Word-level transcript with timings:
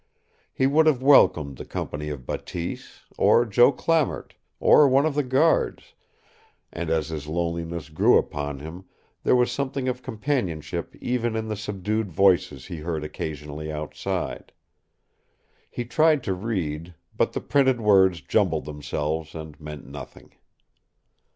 He 0.51 0.65
would 0.65 0.87
have 0.87 1.03
welcomed 1.03 1.57
the 1.57 1.63
company 1.63 2.09
of 2.09 2.25
Bateese, 2.25 3.01
or 3.19 3.45
Joe 3.45 3.71
Clamart, 3.71 4.31
or 4.59 4.87
one 4.87 5.05
of 5.05 5.13
the 5.13 5.21
guards, 5.21 5.93
and 6.73 6.89
as 6.89 7.09
his 7.09 7.27
loneliness 7.27 7.89
grew 7.89 8.17
upon 8.17 8.57
him 8.57 8.85
there 9.21 9.35
was 9.35 9.51
something 9.51 9.87
of 9.87 10.01
companionship 10.01 10.95
even 10.99 11.35
in 11.35 11.49
the 11.49 11.55
subdued 11.55 12.11
voices 12.11 12.65
he 12.65 12.77
heard 12.77 13.03
occasionally 13.03 13.71
outside. 13.71 14.51
He 15.69 15.85
tried 15.85 16.23
to 16.23 16.33
read, 16.33 16.95
but 17.15 17.33
the 17.33 17.39
printed 17.41 17.79
words 17.79 18.21
jumbled 18.21 18.65
themselves 18.65 19.35
and 19.35 19.61
meant 19.61 19.85
nothing. 19.85 20.33